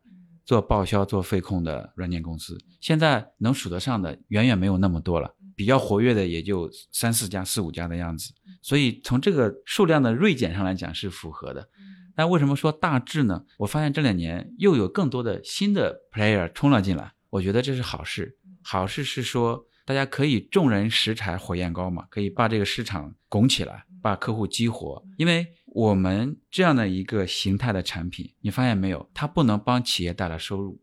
[0.49, 8.33] 做报销、做费控的软件公司，现在能数得上的远远没有那么多了，比较活跃的也就三四家、四五家的样子。
[8.63, 11.69] 所以从这个数量的锐减上来讲是符合的。
[12.17, 13.45] 但为什么说大致呢？
[13.59, 18.39] 我发现这两年又有更多的新的 player 冲了进来，我觉得这是好事。
[18.63, 25.47] 好事是说大家可以众人拾柴火焰高嘛，可以把这个市场拱起来，把客户激活，因为。
[25.73, 29.09] 我们这样的一个形态的产品，你发现没有？
[29.13, 30.81] 它不能帮企业带来收入，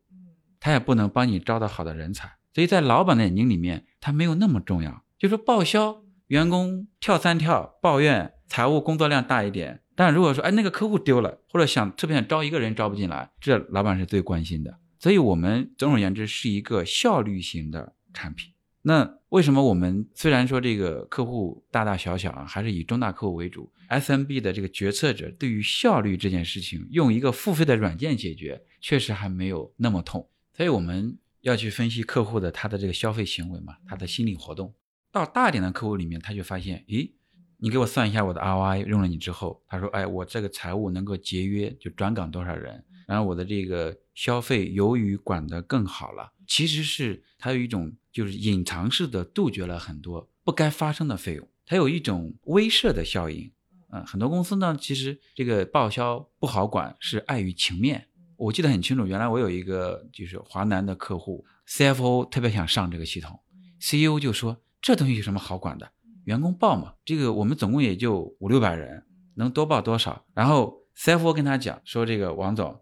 [0.60, 5.04] 它也不能帮你招到好的人才，所以在老板的眼睛里面，它没有那么重要。
[5.18, 9.82] 就说报销，员工跳三跳，抱怨财务工作量大一点。
[9.96, 14.78] 但如果说，哎，那个客户丢了，或者想特别想招一个人招不进来，这老板是最关心的。
[15.00, 18.54] 所以，我们总而言之是一个效率型的产品。
[18.82, 30.30] 那为什么我们虽然说这个客户大大小小啊，还是以中大客户为主？SMB 的这个决策者对于效率这件事情，用一个付费的软件解决，确实还没有那么痛。
[30.54, 34.74] 所以我们要去分析客户的他的这个消费行为嘛，他的心理活动。
[35.12, 37.12] 到大点的客户里面，他就发现，咦，
[37.58, 47.94] 你给我算一下我的 ROI，用了你之后，他说，哎，我这个财务能够节约，就转岗多少人，然后我的这个消费由于管得更好了，其实是它有一种。
[48.16, 53.52] 就是隐藏式的杜绝了很多不该发生的费用，它有一种威慑的效应。
[53.92, 58.08] 嗯，很多公司呢，其实这个报销不好管，是碍于情面。
[58.38, 63.38] 我记得很清楚，原来我有一个就是华南的客户，CFO 特别想上这个系统
[63.82, 65.92] ，CEO 就说这东西有什么好管的，
[66.24, 69.04] 员工报嘛，这个我们总共也就五六百人，
[69.34, 70.26] 能多报多少？
[70.34, 72.80] 然后 CFO 跟他讲说，这个王总，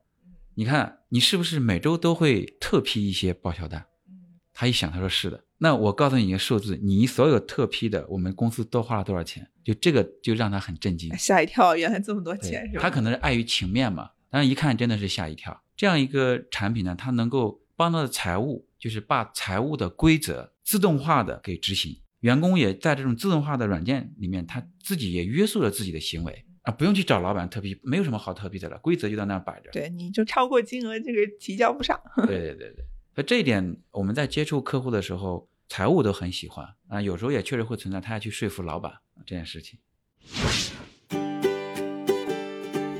[0.55, 3.85] 你看你是不是每周都会特批一些报销单？
[4.53, 5.43] 他一想，他说是的。
[5.57, 9.47] 那我告诉你一个数字，你所有特批的，我们公司都花了多少钱？
[9.63, 12.81] 就这个就让他很震惊，吓一跳，原来这么多钱是吧？
[12.81, 15.63] 他可能是碍于情面嘛，但是一看真的是吓一跳。
[15.75, 29.69] 这样一个产品呢，它能够帮到的财务，就是把财务的规则自动化的给执行，员工也在这种自动化的软件里面，他自己也约束了自己的行为啊，不用去找老板特批，没有什么好特批的了，规则就在那摆着。
[29.71, 31.99] 对，你就超过金额，这个提交不上。
[32.25, 32.85] 对对对对。
[33.13, 37.01] 所以这一点，我们在接触客户的时候，财务都很喜欢啊。
[37.01, 38.91] 有时候也确实会存在他要去说服老板
[39.25, 39.77] 这件事情。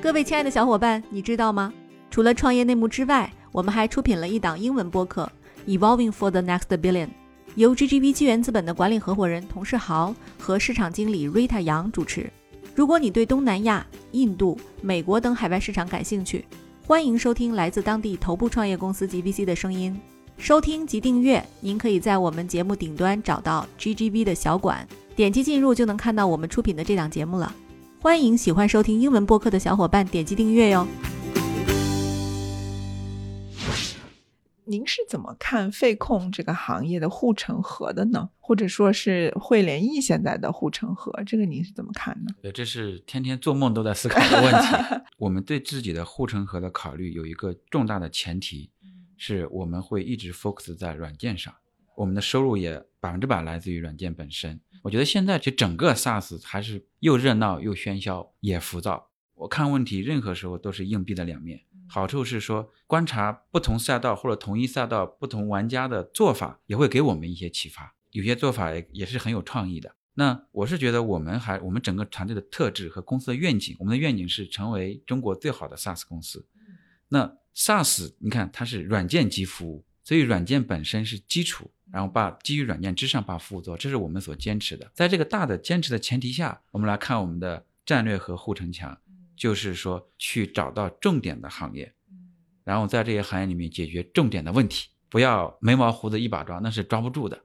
[0.02, 1.74] 各位亲爱的小伙伴，你知道吗？
[2.12, 5.32] 除了创业内幕之外，我们还出品了一档英文播客
[5.80, 7.08] 《Evolving for the Next Billion》，
[7.56, 12.30] 由 GGV 纪元资本的管理合伙人童世豪和市场经理 Rita 杨主持。
[12.76, 16.44] 如果你对东南亚、印度、美国等海外市场感兴趣，
[16.88, 20.00] 欢迎收听来自当地头部创业公司 GVC 的声音。
[20.38, 27.54] 收听及订阅，您可以在我们节目顶端找到 GGV 的小馆，点击进入就能看到我们出品的这档节目了。
[28.02, 30.88] 欢迎喜欢收听英文播客的小伙伴点击订阅哟。
[34.66, 38.30] 您是怎么看费控这个行业的护城河的呢？
[38.40, 42.34] 或者说是汇联易现在的护城河，这个您是怎么看呢？
[42.42, 45.02] 对，这是天天做梦都在思考的问题。
[45.18, 48.70] 我们对自己的护城河的考虑有一个重大的前提，
[49.18, 51.54] 是我们会一直 focus 在软件上，
[51.96, 54.60] 我们的收入也百分之百来自于软件本身。
[54.82, 59.10] 我觉得现在其实整个 SaaS 还是又热闹又喧嚣，也浮躁。
[59.36, 61.62] 我看问题任何时候都是硬币的两面。
[61.94, 67.94] 好处是说观察不同赛道或者同一赛道不同玩家的做法，也会给我们一些启发。
[68.10, 69.94] 有些做法也也是很有创意的。
[70.16, 76.48] 那我是觉得我们还我们整个团队的特质和公司的愿景，我们的愿景是成为中国最好的 SaaS 公司。
[77.10, 84.90] 那 SaaS 你看它是软件及服务，所以软件本身是基础，然后把基于软件之上把服务做，这是我们所坚持的。
[84.96, 88.98] 在这个大的坚持的前提下，我们来看我们的战略和护城墙，
[89.44, 91.94] 就是说去找到重点的行业，
[92.64, 97.44] 然后在这些行业里面解决重点的问题，不要眉毛胡子一把抓，那是抓不住的。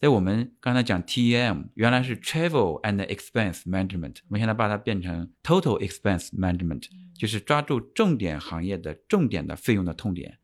[0.00, 10.38] 在我们刚才讲 TEM，原来是 Travel and Expense Management，我们现在把它变成 Total Expense Management，就是抓住重点行业的重点的费用的痛点，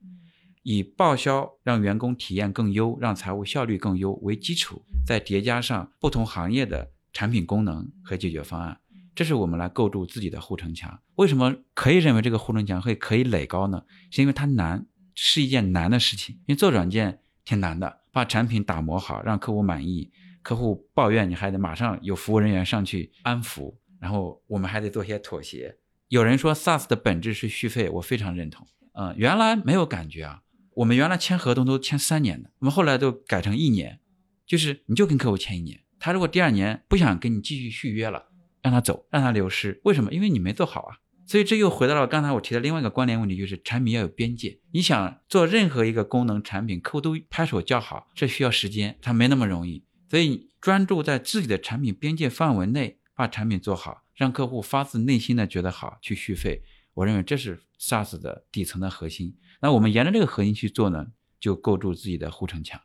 [0.63, 8.79] 以报销让员工体验更优，让财务效率更优为基础，再叠加上不同行业的产品功能和解决方案，
[9.15, 11.01] 这是我们来构筑自己的护城墙。
[11.17, 13.83] 为什么可以认为这个护城墙会可以垒高呢？
[14.11, 18.01] 是因为它难，是一件难的事情，因为做软件挺难的。
[18.13, 20.11] 把产品打磨好，让客户满意。
[20.43, 25.77] 客户抱怨，你还得马上有服务人员上去安抚，然后我们还得做些妥协。
[26.09, 28.67] 有人说 SaaS 的本质是续费，我非常认同。
[28.95, 30.43] 嗯，原来没有感觉啊，
[30.75, 34.01] 我们原来签合同都签三年的，我们后来都改成一年，
[34.45, 38.32] 就是你就跟客户签一年，他如果第二年不想跟你继续续约了，
[38.63, 39.81] 让他走，让他流失。
[39.85, 40.13] 为什么？
[40.13, 40.97] 因为你没做好啊。
[41.25, 44.61] 所以这又回到了刚才我提的另外一个关联问题，就是产品要有边界。
[44.73, 49.85] 你想做任何一个功能产品，客户都拍手叫好，这需要时间，它没那么容易。
[50.11, 56.63] 所以专注在自己的产品边界范围内，把产品做好，让客户发自内心的觉得好，去续费。
[56.95, 59.37] 我认为这是 SaaS 的底层的核心。
[59.61, 61.07] 那我们沿着这个核心去做呢，
[61.41, 62.79] 就构筑自己的护城墙。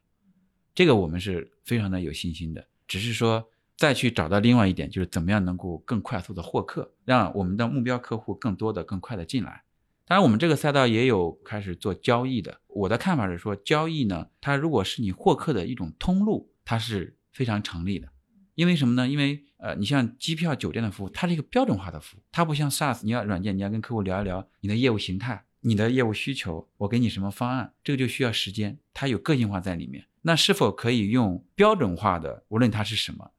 [0.74, 3.50] 这个我们是非常的有信心的，只是说。
[3.78, 9.64] 再去找到另外一点，就是怎么样能够更快速的获客，让我们的目标客户更多的、更快的进来。
[10.06, 12.60] 当然，我们这个赛道也有开始做交易的。
[12.68, 18.10] 我的看法是说，交易呢，它如果是你获客的一种通路，它是非常成立的。
[18.56, 19.08] 因为什么呢？
[19.08, 30.06] 因为呃，你像机票、酒店的服务，它是一个标准化的服务，它不像 SaaS，你要软件，你要跟客户聊一聊你的业务形态、你的业务需求，我给你什么方案，这个就需要时间，它有个性化在里面。
[30.22, 33.32] 那是否可以用标准化的，无论它是什么？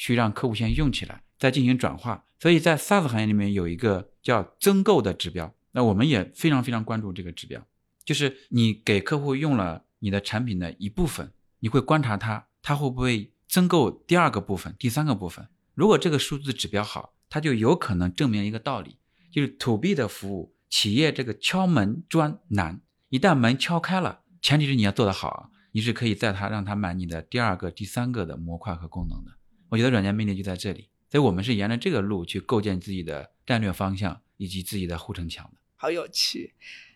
[0.00, 2.24] 去让客户先用起来，再进行转化。
[2.38, 7.62] 所以在 SaaS 行业里面有一个叫增购的指标，那我们也非常非常关注这个指标。
[8.02, 15.46] 就是你给客户用了你的产品的一部分，你会观察他，他会不会增购第二个部分、第三个部分。
[15.74, 18.96] 如果这个数字指标好，它就有可能证明一个道理，
[19.30, 22.80] 就是 To B 的服务企业这个敲门砖难，
[23.10, 29.32] 一旦门敲开了，前提是你要做得好，你是可以在他让他买你的第二个、第三个的模块和功能的。
[29.70, 35.60] 我觉得软件魅力就在这里，所以我们是沿着这个路去构建自己的战略方向以及自己的护城墙的。
[35.76, 36.52] 好有趣，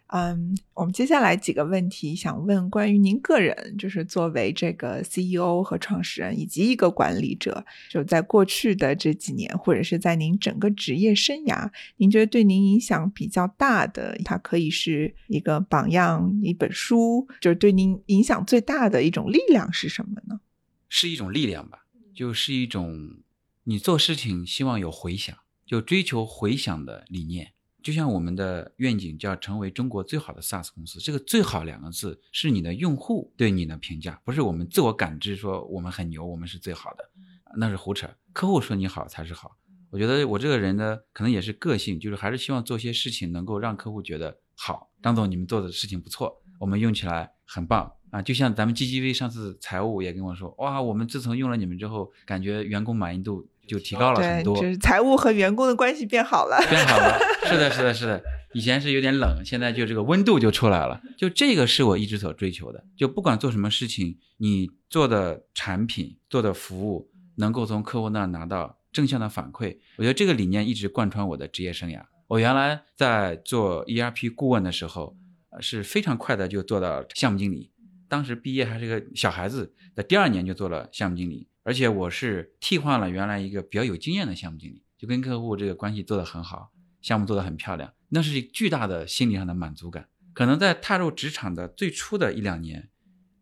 [0.09, 20.41] 嗯，我们接下来几个问题想问关于您个人，就是作为这个 CEO 和创始人以及一个管理者，就在过去的这几年，或者是在您整个职业生涯，您觉得对您影响比较大的，它可以是一个榜样，一本书，就是对您影响最大的一种力量是什么呢？
[20.89, 21.84] 是一种力量吧。
[22.15, 23.19] 就是一种
[23.65, 25.37] 你做事情希望有回响，
[25.67, 27.53] 就追求回响的理念。
[27.83, 37.11] 就像我们的愿景叫成为中国最好的 SaaS 公司，这个“最好”两个字是你的用户对你的评价，不是我们自我感知说我们很牛，我们是最好的，
[37.59, 38.09] 那是胡扯。
[38.33, 39.59] 客户说你好才是好。
[39.91, 44.91] 我觉得我这个人呢，可能也是个性，就是还是希望做些事情能够让客户觉得好。
[45.03, 47.93] 张总，你们做的事情不错，我们用起来很棒。
[48.11, 57.19] 啊，就像咱们 GGV 上次财务也跟我说，哇，我们自从用了你们之后，感觉员工满意度就提高了很多，就是财务和员工的关系变好了，变好了。
[57.45, 58.23] 是的，是的，是的，
[58.53, 61.01] 以前是有点冷，现在就这个温度就出来了。
[61.19, 72.01] 就这个是我一直所追求的，就不管做什么事情，你做的产品、做的服务能够从客户那拿到正向的反馈，我觉得这个理念一直贯穿我的职业生涯。
[72.29, 75.17] 我原来在做 ERP 顾问的时候，
[75.61, 77.71] 是非常快的就做到项目经理。
[78.09, 90.09] 当时毕业还是个小孩子，的第二年就做了项目经理，而且我是替换了原来一个比较有经验的项目经理，就跟客户这个关系做得很好，项目做得很漂亮，那是巨大的心理上的满足感。
[90.33, 92.91] 可能在踏入职场的最初的一两年，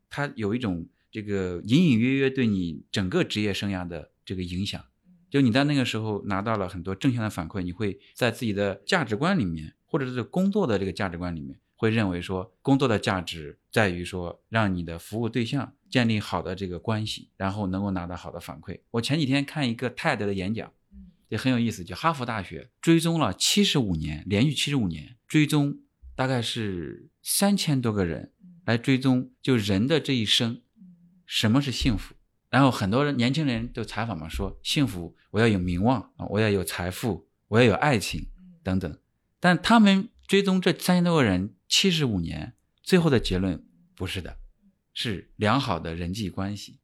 [0.09, 4.83] 他有一种这个隐隐约约对你整个职业生涯的这个影响，
[5.29, 11.59] 就你在那个时候拿到了很多正向的反馈，你会在自己的价值观里面，或者是工作的这个价值观里面。
[11.83, 18.79] 会认为说工作的价值在于说让你的服务对象建立好的这个关系，然后能够拿到好的反馈。
[18.93, 20.73] 我前几天看一个 TED 的演讲，
[21.29, 25.81] 也很有意思，就哈佛大学追踪了七十五年，连续七十五年追踪
[26.15, 28.31] 大概是三千多个人
[28.65, 30.61] 来追踪，就人的这一生，
[31.27, 32.15] 什么是幸福？
[32.49, 38.29] 然后很多人年轻人都采访嘛，说幸福我要有名望啊，我要有财富，我要有爱情
[38.63, 38.97] 等等。
[39.41, 43.63] 但他们追踪这三千多个人七十五年，最后的结论
[43.95, 44.39] 不是的，
[44.95, 46.81] 是良好的人际关系，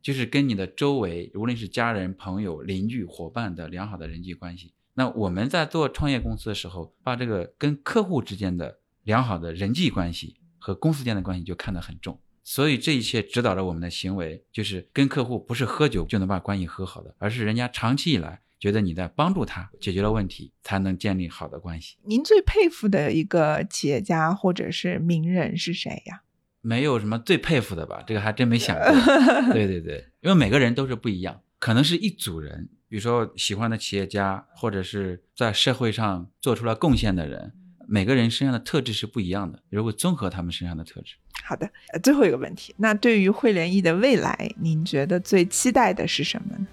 [0.00, 4.74] 就是跟你的周围，无论是家人、朋友、邻居、伙伴的良好的人际关系。
[4.94, 12.20] 那我们在做创业公司的时候，把这个跟客户之间的良好的人际关系和公司间的关系就看得很重。
[12.44, 21.96] 所以这一切指导了我们的行为，就是跟客户不是喝酒就能把关系和好的，而是人家长期以来觉得你在帮助他解决了问题，才能建立好的关系。
[22.04, 26.22] 您最佩服的一个企业家或者是名人是谁呀？
[26.60, 28.86] 没有什么最佩服的吧，这个还真没想过。
[29.52, 37.52] 对对对，因为每个人都是不一样，可能是一组人，比如说喜欢的企业家，或者是在社会上做出了贡献的人，
[37.88, 41.16] 每个人身上的特质是不一样的，如果综合他们身上的特质。
[41.42, 46.66] 好的，呃，最后一个问题，那对于汇联易的未来，您觉得最期待的是什么呢？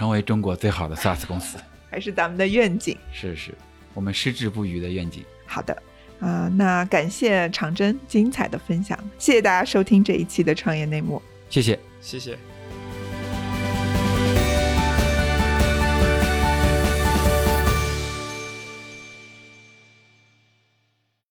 [0.00, 1.58] 成为中国最好的 SaaS 公司，
[1.90, 2.96] 还是咱们的愿景？
[3.12, 3.54] 是是，
[3.92, 5.22] 我们矢志不渝的愿景。
[5.44, 5.76] 好的，
[6.20, 11.20] 啊、那感谢长征精彩的分享，谢谢大家收听这一期的创业内幕。
[11.50, 11.78] 谢谢。
[12.00, 12.38] 谢谢。